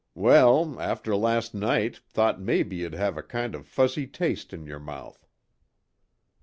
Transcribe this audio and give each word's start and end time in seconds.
"Well, 0.15 0.79
after 0.81 1.15
last 1.15 1.53
night, 1.53 1.97
thought 2.07 2.41
maybe 2.41 2.77
you'd 2.77 2.95
have 2.95 3.17
a 3.17 3.21
kind 3.21 3.53
of 3.53 3.67
fuzzy 3.67 4.07
taste 4.07 4.51
in 4.51 4.65
your 4.65 4.79
mouth." 4.79 5.27